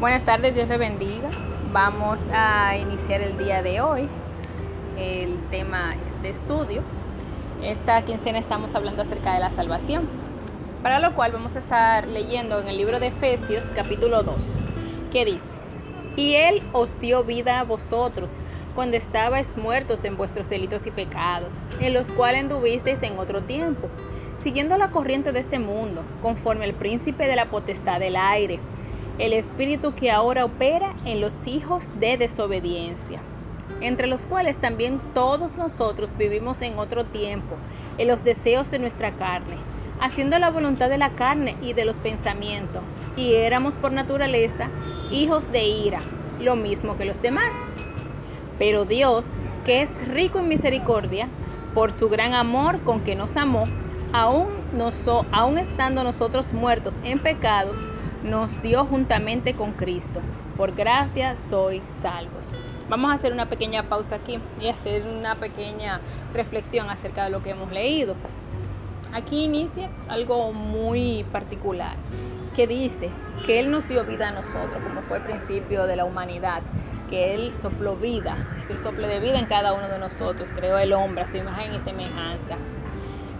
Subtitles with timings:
[0.00, 1.28] Buenas tardes, Dios le bendiga.
[1.74, 4.08] Vamos a iniciar el día de hoy
[4.96, 5.90] el tema
[6.22, 6.80] de estudio.
[7.62, 10.08] Esta quincena estamos hablando acerca de la salvación,
[10.82, 14.60] para lo cual vamos a estar leyendo en el libro de Efesios capítulo 2,
[15.12, 15.58] que dice,
[16.16, 18.38] y Él os dio vida a vosotros
[18.74, 23.90] cuando estabais muertos en vuestros delitos y pecados, en los cuales anduvisteis en otro tiempo,
[24.38, 28.60] siguiendo la corriente de este mundo, conforme al príncipe de la potestad del aire
[29.20, 33.20] el espíritu que ahora opera en los hijos de desobediencia,
[33.82, 37.56] entre los cuales también todos nosotros vivimos en otro tiempo,
[37.98, 39.56] en los deseos de nuestra carne,
[40.00, 42.82] haciendo la voluntad de la carne y de los pensamientos,
[43.14, 44.70] y éramos por naturaleza
[45.10, 46.00] hijos de ira,
[46.40, 47.52] lo mismo que los demás.
[48.58, 49.28] Pero Dios,
[49.66, 51.28] que es rico en misericordia,
[51.74, 53.66] por su gran amor con que nos amó,
[54.14, 54.48] aún,
[55.32, 57.86] aún estando nosotros muertos en pecados,
[58.22, 60.20] nos dio juntamente con Cristo.
[60.56, 62.52] Por gracia soy salvos.
[62.88, 66.00] Vamos a hacer una pequeña pausa aquí y hacer una pequeña
[66.34, 68.14] reflexión acerca de lo que hemos leído.
[69.12, 71.96] Aquí inicia algo muy particular
[72.54, 73.10] que dice
[73.46, 76.62] que Él nos dio vida a nosotros, como fue el principio de la humanidad,
[77.08, 80.78] que Él sopló vida, es el soplo de vida en cada uno de nosotros, creó
[80.78, 82.56] el hombre a su imagen y semejanza.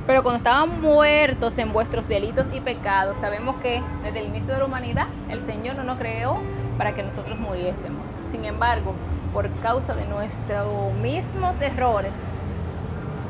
[0.06, 4.60] Pero cuando estaban muertos en vuestros delitos y pecados, sabemos que desde el inicio de
[4.60, 6.38] la humanidad el Señor no nos creó
[6.78, 8.14] para que nosotros muriésemos.
[8.30, 8.94] Sin embargo,
[9.32, 12.12] por causa de nuestros mismos errores,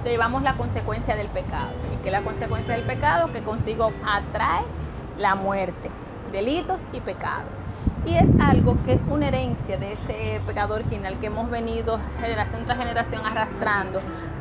[0.04, 1.72] llevamos la consecuencia del pecado.
[1.92, 3.32] ¿Y que la consecuencia del pecado?
[3.32, 4.62] Que consigo atrae
[5.18, 5.90] la muerte,
[6.32, 7.58] delitos y pecados.
[8.06, 12.64] Y es algo que es una herencia de ese pecado original que hemos venido generación
[12.64, 14.00] tras generación arrastrando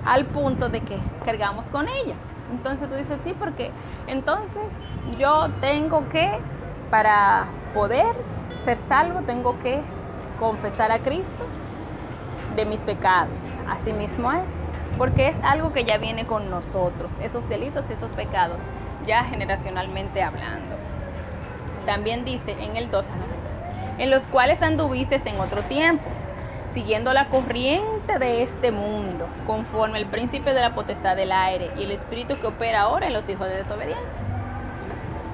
[0.09, 2.15] al punto de que cargamos con ella.
[2.51, 3.69] Entonces tú dices, sí, porque
[4.07, 4.63] entonces
[5.19, 6.31] yo tengo que,
[6.89, 8.07] para poder
[8.65, 9.81] ser salvo, tengo que
[10.39, 11.45] confesar a Cristo
[12.55, 13.43] de mis pecados.
[13.69, 14.49] Así mismo es,
[14.97, 18.57] porque es algo que ya viene con nosotros, esos delitos y esos pecados,
[19.05, 20.75] ya generacionalmente hablando.
[21.85, 23.05] También dice en el 2,
[23.99, 26.09] en los cuales anduviste en otro tiempo
[26.71, 31.83] siguiendo la corriente de este mundo, conforme el príncipe de la potestad del aire y
[31.83, 34.21] el espíritu que opera ahora en los hijos de desobediencia.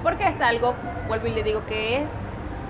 [0.02, 0.74] Porque es algo,
[1.08, 2.10] vuelvo y le digo, que es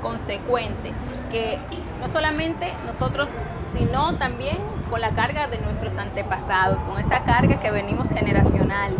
[0.02, 0.92] consecuente,
[1.30, 1.58] que
[2.00, 3.28] no solamente nosotros,
[3.72, 4.58] sino también
[4.90, 8.94] con la carga de nuestros antepasados, con esa carga que venimos generacional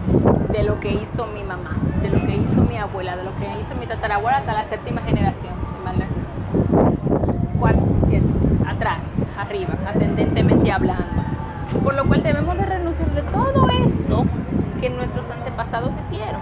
[0.50, 3.46] de lo que hizo mi mamá, de lo que hizo mi abuela, de lo que
[3.60, 5.55] hizo mi tatarabuela hasta la séptima generación.
[9.46, 11.22] Arriba, ascendentemente hablando.
[11.82, 14.24] Por lo cual debemos de renunciar de todo eso
[14.80, 16.40] que nuestros antepasados hicieron.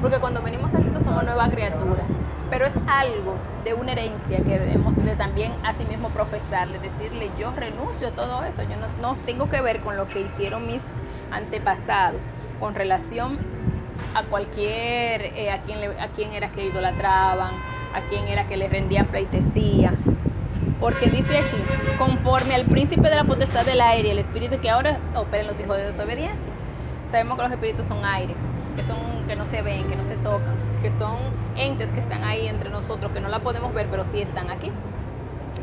[0.00, 2.02] Porque cuando venimos a Cristo somos nueva criatura.
[2.50, 7.52] Pero es algo de una herencia que debemos de también sí mismo profesarle, decirle yo
[7.52, 10.82] renuncio a todo eso, yo no, tengo que ver con lo que hicieron mis
[11.30, 13.38] antepasados con relación
[14.14, 17.52] a cualquier, eh, a, quien a quien era que idolatraban,
[17.94, 19.94] a quien era que le rendían pleitesía,
[20.84, 21.56] porque dice aquí,
[21.96, 25.58] conforme al príncipe de la potestad del aire el espíritu que ahora opera en los
[25.58, 26.52] hijos de desobediencia.
[27.10, 28.34] Sabemos que los espíritus son aire,
[28.76, 31.16] que, son, que no se ven, que no se tocan, que son
[31.56, 34.70] entes que están ahí entre nosotros, que no la podemos ver, pero sí están aquí.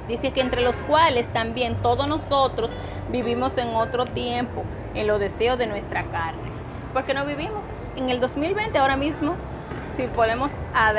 [0.07, 2.71] Dice que entre los cuales también todos nosotros
[3.11, 4.63] vivimos en otro tiempo,
[4.95, 6.49] en los deseos de nuestra carne.
[6.93, 7.65] Porque no vivimos
[7.95, 9.35] en el 2020 ahora mismo,
[9.95, 10.95] si podemos dar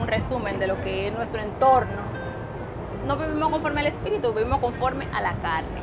[0.00, 2.11] un resumen de lo que es nuestro entorno,
[3.06, 5.82] no vivimos conforme al espíritu, vivimos conforme a la carne.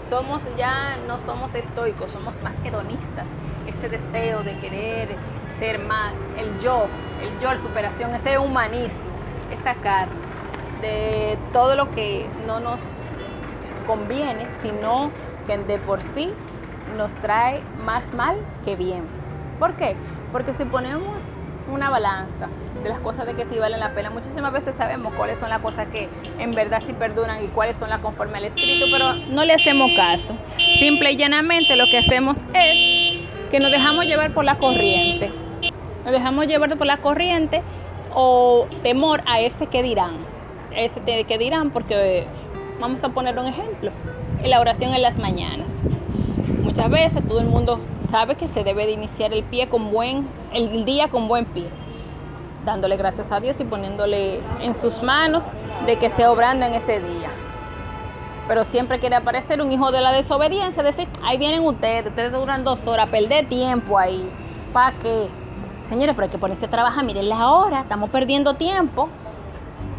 [0.00, 3.26] Somos ya, no somos estoicos, somos más hedonistas.
[3.66, 5.16] Ese deseo de querer
[5.58, 6.86] ser más, el yo,
[7.22, 8.98] el yo, la superación, ese humanismo,
[9.58, 10.14] esa carne,
[10.80, 12.82] de todo lo que no nos
[13.86, 15.10] conviene, sino
[15.46, 16.32] que de por sí
[16.96, 19.04] nos trae más mal que bien.
[19.58, 19.96] ¿Por qué?
[20.32, 21.22] Porque si ponemos
[21.68, 22.48] una balanza
[22.82, 24.10] de las cosas de que sí valen la pena.
[24.10, 26.08] Muchísimas veces sabemos cuáles son las cosas que
[26.38, 29.90] en verdad sí perduran y cuáles son las conforme al espíritu, pero no le hacemos
[29.96, 30.36] caso.
[30.78, 33.18] Simple y llanamente lo que hacemos es
[33.50, 35.32] que nos dejamos llevar por la corriente.
[36.04, 37.62] Nos dejamos llevar por la corriente
[38.14, 40.16] o temor a ese que dirán.
[40.74, 42.26] Ese que dirán porque
[42.80, 43.90] vamos a poner un ejemplo.
[44.44, 45.82] La oración en las mañanas.
[46.62, 50.28] Muchas veces todo el mundo sabe que se debe de iniciar el pie con buen,
[50.52, 51.68] el día con buen pie,
[52.64, 55.44] dándole gracias a Dios y poniéndole en sus manos
[55.86, 57.30] de que se obrando en ese día.
[58.48, 62.64] Pero siempre quiere aparecer un hijo de la desobediencia, decir, ahí vienen ustedes, ustedes duran
[62.64, 64.30] dos horas, perder tiempo ahí.
[64.72, 65.28] ¿Para qué?
[65.82, 69.08] Señores, pero hay que ponerse a trabajar, miren la hora, estamos perdiendo tiempo.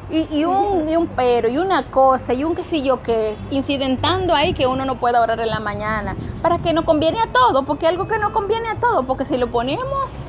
[0.10, 4.34] Y, un, y un pero, y una cosa, y un qué sé yo qué, incidentando
[4.34, 7.64] ahí que uno no puede orar en la mañana, para que no conviene a todo,
[7.64, 10.26] porque algo que no conviene a todo, porque si lo ponemos,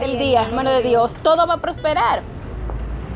[0.00, 2.22] el día, hermano de Dios, todo va a prosperar.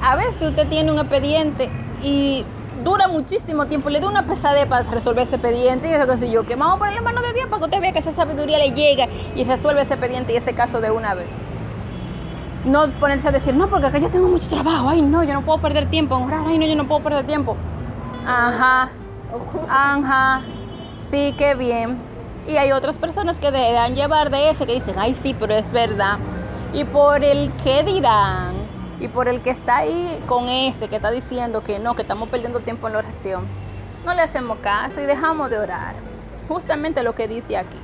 [0.01, 1.71] A veces usted tiene un expediente
[2.03, 2.47] y
[2.83, 6.31] dura muchísimo tiempo, le da una pesadez para resolver ese expediente y eso que sé
[6.31, 8.13] yo, que vamos a poner la mano de Dios para que usted vea que esa
[8.13, 11.27] sabiduría le llega y resuelve ese expediente y ese caso de una vez.
[12.65, 15.43] No ponerse a decir, no, porque acá yo tengo mucho trabajo, ay no, yo no
[15.43, 17.57] puedo perder tiempo en orar, ay no, yo no puedo perder tiempo.
[18.27, 18.91] Ajá,
[19.69, 20.43] ajá,
[21.11, 21.99] sí, qué bien.
[22.47, 25.71] Y hay otras personas que deberán llevar de ese que dicen, ay sí, pero es
[25.71, 26.19] verdad.
[26.73, 28.55] Y por el que dirán,
[29.01, 32.29] y por el que está ahí con ese que está diciendo que no, que estamos
[32.29, 33.47] perdiendo tiempo en la oración,
[34.05, 35.95] no le hacemos caso y dejamos de orar.
[36.49, 37.79] Justamente lo que dice aquí.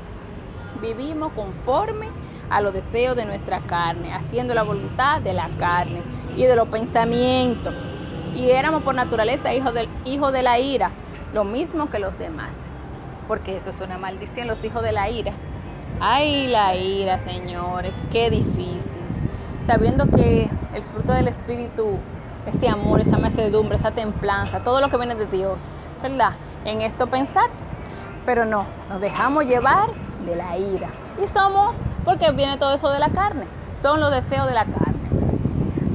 [0.81, 2.09] Vivimos conforme
[2.51, 6.03] a los deseos de nuestra carne, haciendo la voluntad de la carne
[6.37, 7.75] y de los pensamientos.
[8.35, 10.91] Y éramos por naturaleza hijos de la ira,
[11.33, 12.61] lo mismo que los demás.
[13.29, 15.33] Porque eso es una maldición, los hijos de la ira.
[16.01, 18.95] Ay, la ira, señores, qué difícil
[19.67, 21.99] sabiendo que el fruto del Espíritu,
[22.47, 26.33] ese amor, esa macedumbre, esa templanza, todo lo que viene de Dios, ¿verdad?
[26.65, 27.49] En esto pensar,
[28.27, 29.89] pero no, nos dejamos llevar
[30.27, 30.89] de la ira.
[31.23, 34.95] Y somos, porque viene todo eso de la carne, son los deseos de la carne.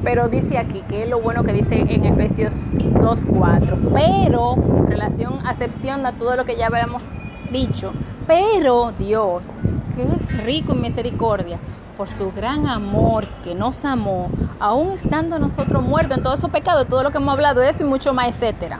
[0.02, 5.46] Pero dice aquí, que es lo bueno que dice en Efesios 2.4, pero en relación,
[5.46, 7.08] acepción todo lo que ya habíamos
[7.50, 7.92] dicho,
[8.26, 9.58] pero Dios,
[9.94, 11.58] que es rico en misericordia,
[11.96, 16.88] por su gran amor que nos amó, aún estando nosotros muertos en todos esos pecados,
[16.88, 18.78] todo lo que hemos hablado de eso y mucho más, etcétera.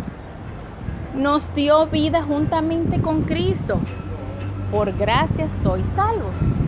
[1.15, 3.79] Nos dio vida juntamente con Cristo.
[4.71, 6.61] Por gracia sois salvos.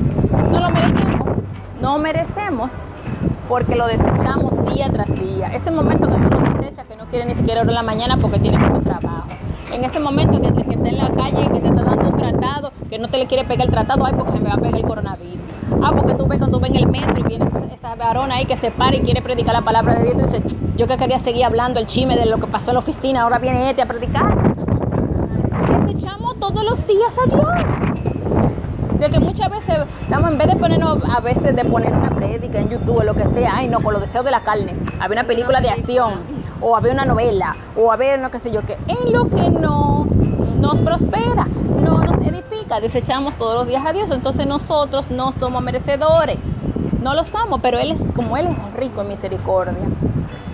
[0.50, 1.28] No lo merecemos,
[1.80, 2.88] no merecemos
[3.48, 5.48] porque lo desechamos día tras día.
[5.48, 8.16] Ese momento que tú lo desechas, que no quiere ni siquiera orar en la mañana
[8.16, 9.28] porque tiene mucho trabajo.
[9.72, 12.72] En ese momento que, que está en la calle, que te está dando un tratado,
[12.88, 14.76] que no te le quiere pegar el tratado, ay, porque se me va a pegar
[14.76, 15.42] el coronavirus
[15.82, 18.46] Ah, porque tú ves cuando tú ves en el metro y viene esa, varona ahí
[18.46, 21.18] que se para y quiere predicar la palabra de Dios, tú dices, yo que quería
[21.18, 23.86] seguir hablando el chisme de lo que pasó en la oficina, ahora viene este a
[23.86, 24.54] predicar.
[25.80, 28.01] Desechamos todos los días a Dios.
[29.02, 32.60] De que muchas veces, estamos en vez de ponernos, a veces de poner una prédica
[32.60, 35.18] en YouTube o lo que sea, ay no, con los deseos de la carne, había
[35.18, 36.20] una película de acción,
[36.60, 40.06] o había una novela, o había no qué sé yo qué, en lo que no
[40.54, 41.48] nos prospera,
[41.80, 46.38] no nos edifica, desechamos todos los días a Dios, entonces nosotros no somos merecedores,
[47.00, 49.88] no lo somos, pero Él es como Él es rico en misericordia.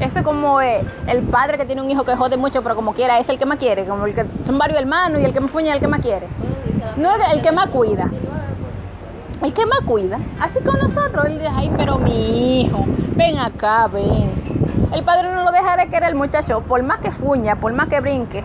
[0.01, 3.19] Ese como eh, el padre que tiene un hijo que jode mucho, pero como quiera,
[3.19, 5.51] es el que más quiere, como el que son varios hermanos y el que más
[5.51, 6.29] fuña es el que más quiere.
[6.97, 8.11] No es el que más cuida.
[9.43, 10.19] El que más cuida.
[10.41, 14.33] Así con nosotros, él dice, ay, pero mi hijo, ven acá, ven.
[14.93, 17.89] El padre no lo deja de querer el muchacho, por más que fuña, por más
[17.89, 18.43] que brinque,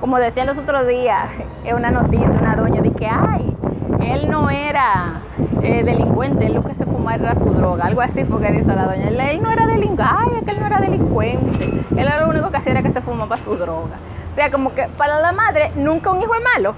[0.00, 1.28] como decían los otros días,
[1.64, 3.56] es una noticia, una doña, de que, ay,
[4.00, 5.22] él no era
[5.62, 8.74] eh, delincuente, él lo que se fumaba era su droga, algo así fue que dice
[8.74, 12.20] la doña, él, no era delincuente, ay, es que él no era delincuente, él era
[12.20, 13.96] lo único que hacía era que se fumaba su droga.
[14.30, 16.74] O sea, como que para la madre nunca un hijo es malo.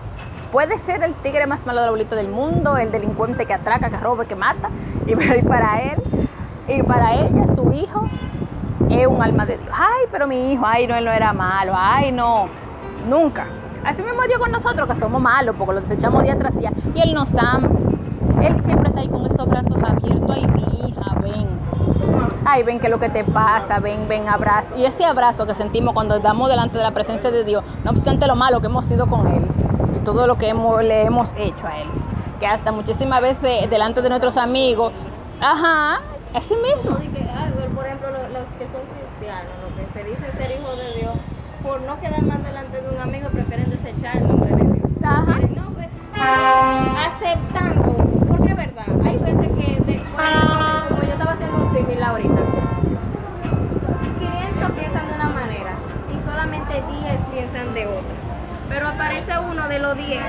[0.55, 3.91] Puede ser el tigre más malo de la bolita del mundo, el delincuente que atraca,
[3.91, 4.70] que roba, que mata,
[5.05, 6.01] y para él,
[6.69, 8.08] y para ella, su hijo,
[8.89, 9.69] es un alma de Dios.
[9.77, 12.46] Ay, pero mi hijo, ay, no, él no era malo, ay, no
[13.08, 13.49] Nunca.
[13.84, 16.70] Así mismo Dios con nosotros, que somos malos, porque lo desechamos día tras día.
[16.94, 17.69] Y Él nos ama.
[18.41, 20.31] Él siempre está ahí con estos brazos abiertos.
[20.31, 21.49] Ay, mi hija, ven.
[22.44, 24.77] Ay, ven que lo que te pasa, ven, ven, abrazo.
[24.77, 28.29] Y ese abrazo que sentimos cuando estamos delante de la presencia de Dios, no obstante
[28.29, 29.64] lo malo que hemos sido con Él
[30.05, 31.89] todo lo que hemos, le hemos hecho a Él.
[32.39, 34.93] Que hasta muchísimas veces delante de nuestros amigos,
[35.41, 36.01] ajá,
[36.34, 36.96] así mismo.
[37.75, 41.15] Por ejemplo, los que son cristianos, los que se dicen ser hijos de Dios,
[41.63, 44.87] por no quedar mal delante de un amigo, prefieren desechar el nombre de Dios.
[45.03, 45.39] Ajá.
[45.56, 47.96] No, pues, aceptando,
[48.29, 50.03] porque es verdad, hay veces que, de,
[50.89, 52.43] como yo estaba haciendo un símil ahorita,
[54.20, 55.73] 500 piensan de una manera
[56.11, 58.23] y solamente 10 piensan de otra.
[58.69, 60.21] Pero aparece uno de los 10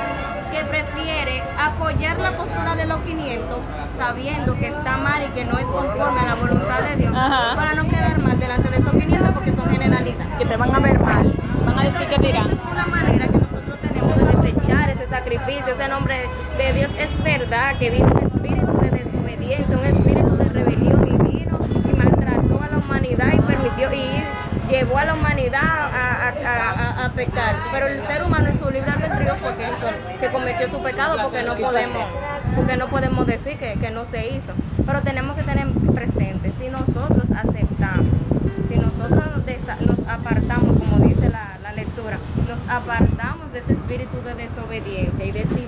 [0.52, 3.58] que prefiere apoyar la postura de los 500
[3.98, 7.74] sabiendo que está mal y que no es conforme a la voluntad de Dios para
[7.76, 10.28] no quedar mal delante de esos 500 porque son generalistas.
[10.38, 11.34] Que te van a ver mal,
[11.66, 12.48] van a decir que dirán.
[12.48, 16.92] es una manera que nosotros tenemos de desechar ese sacrificio, ese nombre de Dios.
[16.98, 21.60] Es verdad que vino un espíritu de desobediencia, un espíritu de rebelión y vino
[21.92, 24.24] y maltrató a la humanidad y permitió y
[24.70, 25.92] llevó a la humanidad
[26.28, 27.56] a, pecar.
[27.72, 29.66] Pero el ser humano es su libre albedrío porque
[30.20, 32.08] que cometió su pecado porque no podemos,
[32.56, 34.54] porque no podemos decir que, que no se hizo.
[34.86, 38.14] Pero tenemos que tener presente, si nosotros aceptamos,
[38.70, 39.26] si nosotros
[39.86, 45.32] nos apartamos, como dice la, la, lectura, nos apartamos de ese espíritu de desobediencia y
[45.32, 45.65] decidimos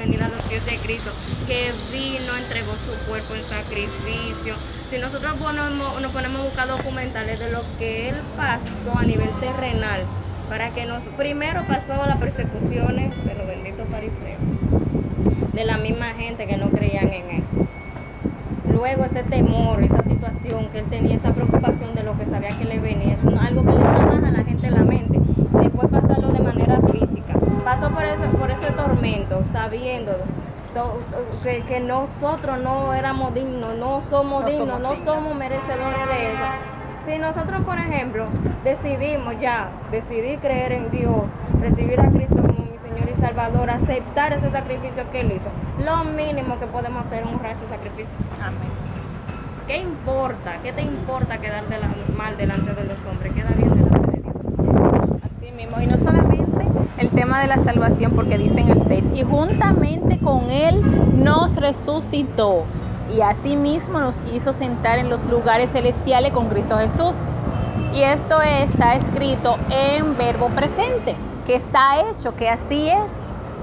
[0.00, 1.10] venir a los pies de Cristo,
[1.46, 4.54] que vino, entregó su cuerpo en sacrificio.
[4.90, 9.30] Si nosotros ponemos, nos ponemos a buscar documentales de lo que Él pasó a nivel
[9.40, 10.02] terrenal,
[10.48, 13.86] para que nos, primero pasó las persecuciones de los benditos
[15.52, 17.42] de la misma gente que no creían en Él
[18.80, 22.64] luego ese temor, esa situación que él tenía, esa preocupación de lo que sabía que
[22.64, 25.20] le venía, es algo que le trabaja a la gente en la mente.
[25.60, 27.34] Después pasarlo de manera física.
[27.62, 28.50] Pasó por, eso, por
[29.52, 30.12] sabiendo
[31.42, 36.44] que, que, nosotros no éramos dignos, no somos dignos, no somos merecedores de eso.
[37.06, 38.26] Si nosotros, por ejemplo,
[38.62, 41.24] decidimos ya, decidir creer en Dios,
[41.60, 45.50] recibir a Cristo como mi Señor y Salvador, aceptar ese sacrificio que Él hizo,
[45.84, 48.14] lo mínimo que podemos hacer es honrar ese sacrificio.
[48.40, 48.70] Amén.
[49.66, 50.58] ¿Qué importa?
[50.62, 53.32] ¿Qué te importa quedar de la, mal delante de los hombres?
[53.32, 54.34] Queda bien delante de Dios.
[55.24, 55.80] Así mismo.
[55.80, 56.19] Y no solamente
[57.00, 60.82] el tema de la salvación, porque dice en el 6, y juntamente con Él
[61.16, 62.64] nos resucitó.
[63.10, 67.16] Y asimismo nos hizo sentar en los lugares celestiales con Cristo Jesús.
[67.94, 71.16] Y esto está escrito en verbo presente,
[71.46, 73.10] que está hecho, que así es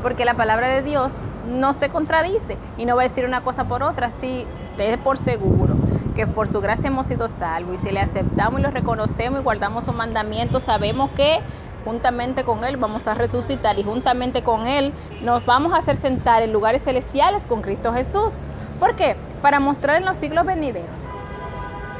[0.01, 3.67] porque la palabra de Dios no se contradice y no va a decir una cosa
[3.67, 5.75] por otra, si esté por seguro
[6.17, 9.44] que por su gracia hemos sido salvos y si le aceptamos y lo reconocemos y
[9.44, 11.39] guardamos su mandamiento, sabemos que
[11.88, 14.91] juntamente con Él vamos a resucitar y juntamente con Él
[15.22, 18.48] nos vamos a hacer sentar en lugares celestiales con Cristo Jesús.
[18.77, 19.15] ¿Por qué?
[19.41, 20.89] Para mostrar en los siglos venideros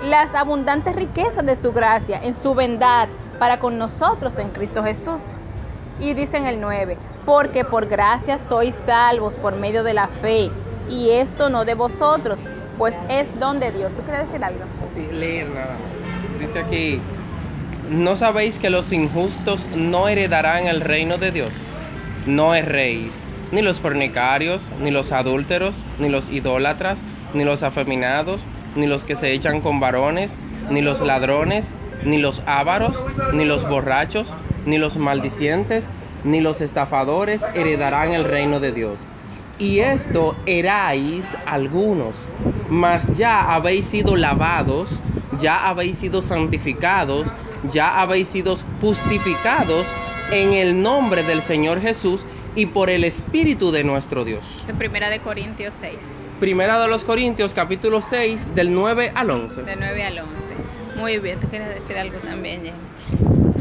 [0.04, 3.08] las abundantes riquezas de su gracia, en su bondad
[3.40, 5.32] para con nosotros en Cristo Jesús.
[6.00, 10.52] Y dice en el 9, porque por gracia sois salvos por medio de la fe,
[10.90, 12.42] y esto no de vosotros,
[12.78, 13.96] pues es don de Dios.
[13.96, 14.66] ¿Tú quieres decir algo?
[14.94, 16.40] Sí, leer nada más.
[16.40, 17.02] Dice aquí,
[17.90, 21.54] ¿no sabéis que los injustos no heredarán el reino de Dios?
[22.26, 27.00] No erréis, ni los fornicarios, ni los adúlteros, ni los idólatras,
[27.34, 28.42] ni los afeminados,
[28.76, 30.38] ni los que se echan con varones,
[30.70, 33.04] ni los ladrones, ni los ávaros,
[33.34, 34.34] ni los borrachos,
[34.66, 35.86] ni los maldicientes,
[36.24, 39.00] ni los estafadores heredarán el reino de Dios.
[39.60, 42.14] Y esto eráis algunos,
[42.70, 45.00] mas ya habéis sido lavados,
[45.40, 47.28] ya habéis sido santificados,
[47.72, 49.86] ya habéis sido justificados
[50.32, 52.22] en el nombre del Señor Jesús
[52.56, 54.46] y por el Espíritu de nuestro Dios.
[54.68, 55.96] En Primera de Corintios 6.
[56.40, 59.64] Primera de los Corintios, capítulo 6, del 9 al 11.
[59.64, 60.54] De 9 al 11.
[60.98, 62.78] Muy bien, tú quieres decir algo también, Jenny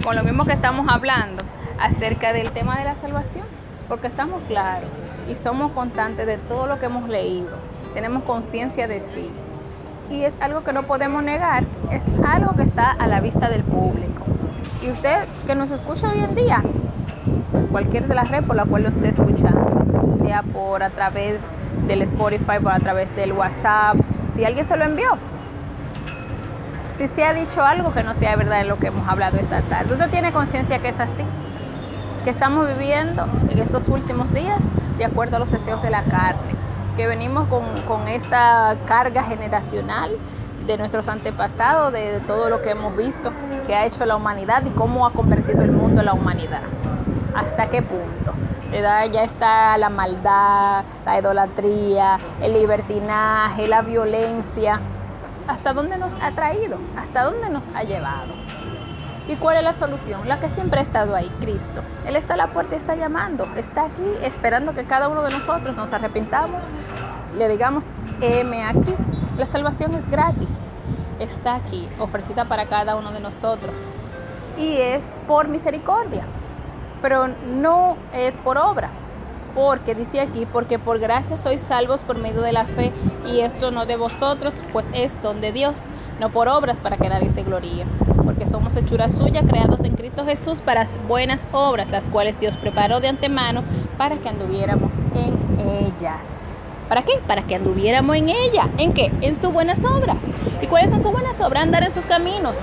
[0.07, 1.43] con lo mismo que estamos hablando
[1.81, 3.45] acerca del tema de la salvación,
[3.88, 4.88] porque estamos claros
[5.29, 7.59] y somos constantes de todo lo que hemos leído,
[7.93, 9.33] tenemos conciencia de sí.
[10.10, 13.64] Y es algo que no podemos negar, es algo que está a la vista del
[13.64, 14.25] público.
[14.82, 16.62] Y usted que nos escucha hoy en día,
[17.70, 21.40] cualquier de las redes por la cual lo esté escuchando, sea por a través
[21.86, 23.96] del Spotify, por a través del WhatsApp,
[24.26, 25.18] si alguien se lo envió,
[26.96, 29.62] si se ha dicho algo que no sea verdad en lo que hemos hablado esta
[29.62, 29.92] tarde.
[29.92, 31.22] ¿Usted tiene conciencia que es así?
[32.25, 34.60] Que estamos viviendo en estos últimos días
[34.98, 36.55] de acuerdo a los deseos de la carne,
[36.97, 40.17] que venimos con, con esta carga generacional
[40.67, 43.33] de nuestros antepasados, de todo lo que hemos visto
[43.67, 46.62] que ha hecho la humanidad y cómo ha convertido el mundo en la humanidad.
[47.35, 48.33] ¿Hasta qué punto?
[48.73, 54.81] Ya está la maldad, la idolatría, el libertinaje, la violencia,
[55.47, 58.35] hasta dónde nos ha traído, hasta dónde nos ha llevado.
[59.28, 60.28] ¿Y cuál es la solución?
[60.28, 61.83] La que siempre ha estado ahí, Cristo.
[62.06, 65.30] Él está a la puerta y está llamando, está aquí esperando que cada uno de
[65.30, 66.66] nosotros nos arrepintamos,
[67.37, 67.87] le digamos,
[68.21, 68.95] heme aquí.
[69.37, 70.50] La salvación es gratis,
[71.18, 73.75] está aquí, ofrecida para cada uno de nosotros.
[74.56, 76.25] Y es por misericordia,
[77.02, 78.90] pero no es por obra
[79.56, 82.92] porque dice aquí, porque por gracia sois salvos por medio de la fe,
[83.25, 85.85] y esto no de vosotros, pues es don de Dios,
[86.21, 87.87] no por obras para que nadie se gloríe,
[88.37, 93.00] porque somos hechura suya, creados en Cristo Jesús para buenas obras, las cuales Dios preparó
[93.00, 93.62] de antemano
[93.97, 96.43] para que anduviéramos en ellas.
[96.87, 97.14] ¿Para qué?
[97.26, 98.69] Para que anduviéramos en ella.
[98.76, 99.11] ¿En qué?
[99.23, 100.19] En sus buenas obras.
[100.61, 101.62] ¿Y cuáles son sus buenas obras?
[101.62, 102.57] Andar en sus caminos,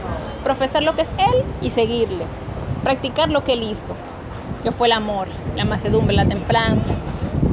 [0.43, 2.25] profesar lo que es Él y seguirle,
[2.83, 3.95] practicar lo que Él hizo,
[4.61, 6.93] que fue el amor, la macedumbre, la templanza,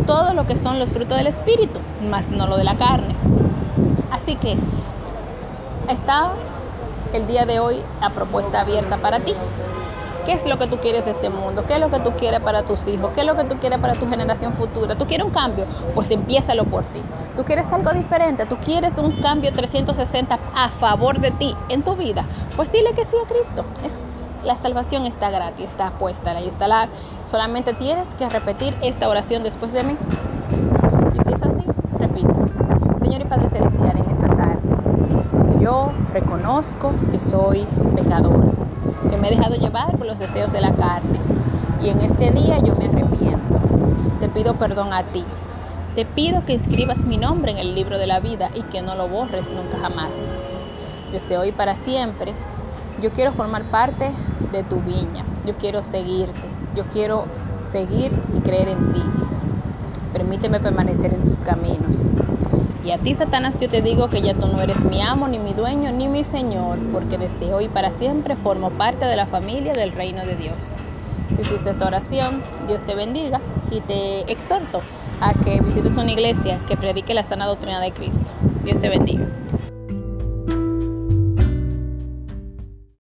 [0.05, 3.15] todo lo que son los frutos del espíritu, más no lo de la carne.
[4.11, 4.59] Así que
[5.89, 6.35] está
[7.13, 9.35] el día de hoy la propuesta abierta para ti.
[10.27, 11.65] ¿Qué es lo que tú quieres de este mundo?
[11.67, 13.11] ¿Qué es lo que tú quieres para tus hijos?
[13.15, 14.97] ¿Qué es lo que tú quieres para tu generación futura?
[14.97, 15.67] ¿Tú quieres un cambio?
[15.95, 17.03] Pues empiézalo por ti.
[17.37, 18.45] ¿Tú quieres algo diferente?
[18.47, 22.27] ¿Tú quieres un cambio 360 a favor de ti en tu vida?
[22.55, 23.65] Pues dile que sí a Cristo.
[23.85, 23.99] Es,
[24.45, 26.89] la salvación está gratis, está puesta, ahí está la...
[27.31, 29.97] Solamente tienes que repetir esta oración después de mí.
[31.15, 31.67] Y si es así,
[31.99, 32.33] repite.
[33.01, 34.61] Señor y Padre Celestial, en esta tarde,
[35.61, 38.51] yo reconozco que soy pecadora
[39.09, 41.19] que me he dejado llevar por los deseos de la carne.
[41.83, 43.59] Y en este día yo me arrepiento.
[44.21, 45.25] Te pido perdón a ti.
[45.95, 48.95] Te pido que inscribas mi nombre en el libro de la vida y que no
[48.95, 50.15] lo borres nunca jamás.
[51.13, 52.35] Desde hoy para siempre,
[53.03, 54.13] yo quiero formar parte
[54.53, 55.25] de tu viña.
[55.47, 56.49] Yo quiero seguirte.
[56.77, 57.25] Yo quiero
[57.63, 59.03] seguir y creer en ti.
[60.13, 62.11] Permíteme permanecer en tus caminos.
[62.85, 65.39] Y a ti, Satanás, yo te digo que ya tú no eres mi amo, ni
[65.39, 69.75] mi dueño, ni mi Señor, porque desde hoy para siempre formo parte de la familia
[69.75, 70.77] del reino de Dios.
[71.39, 74.81] Hiciste esta oración, Dios te bendiga y te exhorto
[75.21, 78.33] a que visites una iglesia que predique la sana doctrina de Cristo.
[78.65, 79.27] Dios te bendiga.